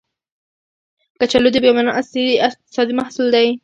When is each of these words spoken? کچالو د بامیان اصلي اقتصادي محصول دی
کچالو 1.19 1.49
د 1.53 1.57
بامیان 1.63 1.87
اصلي 2.01 2.25
اقتصادي 2.47 2.93
محصول 2.99 3.27
دی 3.35 3.47